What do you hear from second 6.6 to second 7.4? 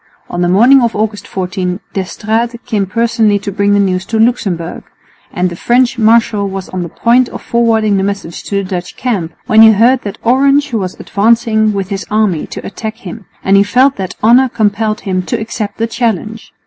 on the point